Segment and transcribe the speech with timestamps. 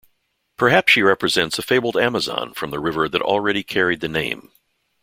[0.57, 4.51] Perhaps she represents a fabled Amazon from the river that already carried the name.